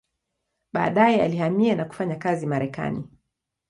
[0.73, 3.09] Baadaye alihamia na kufanya kazi Marekani.